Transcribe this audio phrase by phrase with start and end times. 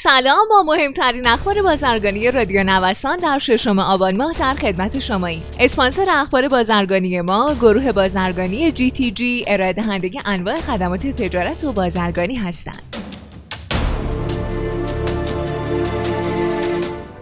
[0.00, 5.42] سلام با مهمترین اخبار بازرگانی رادیو نوسان در ششم آبان ماه در خدمت شماییم.
[5.60, 9.74] اسپانسر اخبار بازرگانی ما گروه بازرگانی جی تی جی ارائه
[10.24, 12.82] انواع خدمات تجارت و بازرگانی هستند.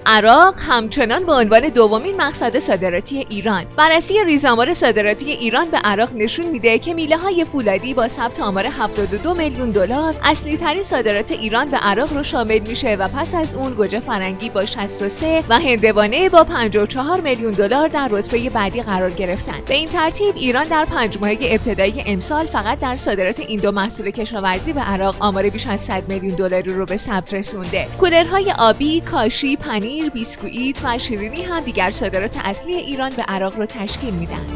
[0.08, 3.64] عراق همچنان به عنوان دومین مقصد صادراتی ایران.
[3.76, 8.66] بررسی ریزآمار صادراتی ایران به عراق نشون میده که میله های فولادی با ثبت آمار
[8.66, 13.54] 72 میلیون دلار اصلی ترین صادرات ایران به عراق رو شامل میشه و پس از
[13.54, 19.10] اون گوجه فرنگی با 63 و هندوانه با 54 میلیون دلار در رتبه بعدی قرار
[19.10, 19.60] گرفتن.
[19.66, 24.10] به این ترتیب ایران در پنج ماهه ابتدایی امسال فقط در صادرات این دو محصول
[24.10, 27.86] کشاورزی به عراق آمار بیش از 100 میلیون دلاری رو به ثبت رسونده.
[27.98, 33.56] کولرهای آبی کاشی پنیر پنیر، بیسکویت و شیرینی هم دیگر صادرات اصلی ایران به عراق
[33.56, 34.46] رو تشکیل میدن.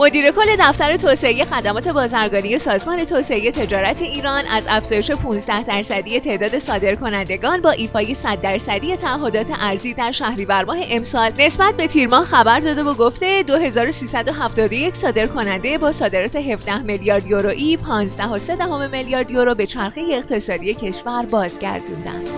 [0.00, 6.58] مدیر کل دفتر توسعه خدمات بازرگانی سازمان توسعه تجارت ایران از افزایش 15 درصدی تعداد
[6.58, 12.24] صادرکنندگان با ایفای 100 درصدی تعهدات ارزی در شهریور ماه امسال نسبت به تیر ماه
[12.24, 19.66] خبر داده و گفته 2371 صادرکننده با صادرات 17 میلیارد یورویی 15.3 میلیارد یورو به
[19.66, 22.28] چرخه اقتصادی کشور بازگردوندند.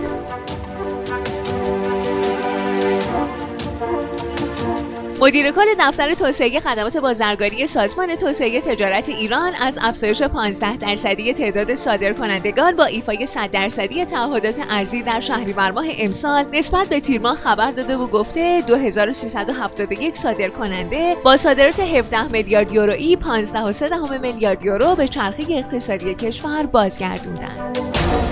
[5.21, 11.75] مدیر کل دفتر توسعه خدمات بازرگانی سازمان توسعه تجارت ایران از افزایش 15 درصدی تعداد
[11.75, 17.35] صادرکنندگان با ایفای 100 درصدی تعهدات ارزی در شهریور ماه امسال نسبت به تیر ماه
[17.35, 25.07] خبر داده و گفته 2371 صادرکننده با صادرات 17 میلیارد یورویی 15.3 میلیارد یورو به
[25.07, 28.30] چرخه اقتصادی کشور بازگردوندند.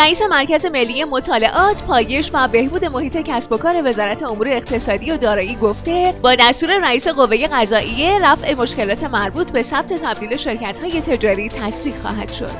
[0.00, 5.16] رئیس مرکز ملی مطالعات، پایش و بهبود محیط کسب و کار وزارت امور اقتصادی و
[5.16, 11.48] دارایی گفته با دستور رئیس قوه قضاییه رفع مشکلات مربوط به ثبت تبدیل شرکت‌های تجاری
[11.48, 12.50] تسریع خواهد شد.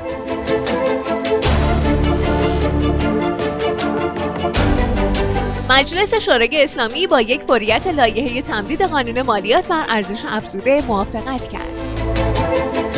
[5.69, 12.90] مجلس شورای اسلامی با یک فوریت لایحه تمدید قانون مالیات بر ارزش افزوده موافقت کرد.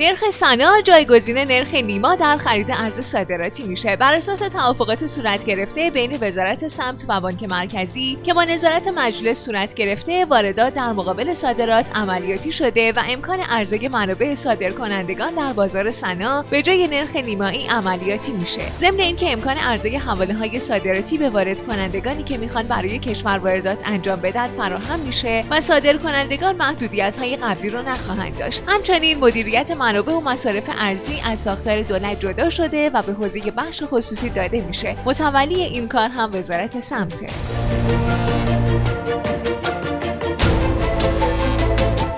[0.00, 3.96] نرخ سنا جایگزین نرخ نیما در خرید ارز صادراتی میشه.
[3.96, 9.44] بر اساس توافقات صورت گرفته بین وزارت سمت و بانک مرکزی که با نظارت مجلس
[9.44, 15.90] صورت گرفته واردات در مقابل صادرات عملیاتی شده و امکان عرضه منابع صادرکنندگان در بازار
[15.90, 18.62] سنا به جای نرخ نیمایی عملیاتی میشه.
[18.76, 23.78] ضمن اینکه امکان عرضه حواله های صادراتی به وارد کنندگانی که می‌خوان برای کشور واردات
[23.84, 28.62] انجام بدن فراهم میشه و صادرکنندگان محدودیت های قبلی رو نخواهند داشت.
[28.66, 33.82] همچنین مدیریت منابع و مصارف ارزی از ساختار دولت جدا شده و به حوزه بخش
[33.86, 34.96] خصوصی داده میشه.
[35.04, 37.26] متولی این کار هم وزارت سمته.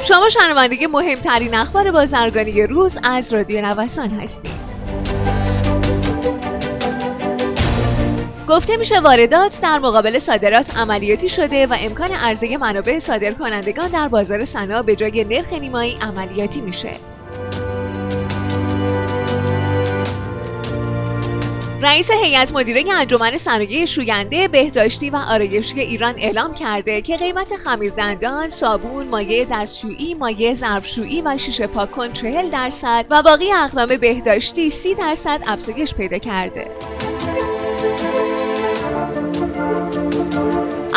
[0.03, 4.71] شما شنونده مهمترین اخبار بازرگانی روز از رادیو نوسان هستید.
[8.49, 14.09] گفته میشه واردات در مقابل صادرات عملیاتی شده و امکان عرضه منابع صادر کنندگان در
[14.09, 17.10] بازار سنا به جای نرخ نیمایی عملیاتی میشه.
[21.83, 27.93] رئیس هیئت مدیره انجمن صنایع شوینده بهداشتی و آرایشی ایران اعلام کرده که قیمت خمیر
[27.93, 34.71] دندان، صابون، مایع دستشویی، مایع ظرفشویی و شیشه پاکن 40 درصد و باقی اقلام بهداشتی
[34.71, 36.71] 30 درصد افزایش پیدا کرده.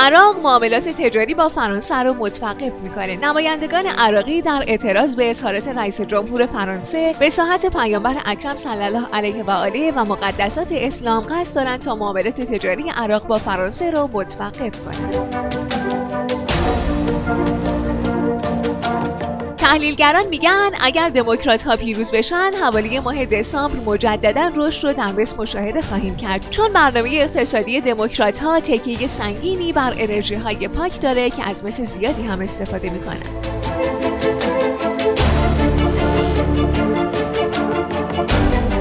[0.04, 3.16] عراق معاملات تجاری با فرانسه را متوقف می‌کنه.
[3.18, 9.08] نمایندگان عراقی در اعتراض به اظهارات رئیس جمهور فرانسه به ساحت پیامبر اکرم صلی الله
[9.14, 14.10] علیه و آله و مقدسات اسلام قصد دارند تا معاملات تجاری عراق با فرانسه را
[14.14, 15.44] متوقف کنند.
[19.74, 25.38] تحلیلگران میگن اگر دموکرات ها پیروز بشن حوالی ماه دسامبر مجددا رشد رو در مصر
[25.38, 31.30] مشاهده خواهیم کرد چون برنامه اقتصادی دموکرات ها تکیه سنگینی بر انرژی های پاک داره
[31.30, 33.22] که از مس زیادی هم استفاده می‌کنن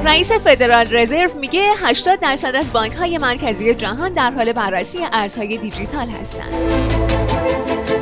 [0.04, 5.56] رئیس فدرال رزرو میگه 80 درصد از بانک های مرکزی جهان در حال بررسی ارزهای
[5.56, 8.01] دیجیتال هستند.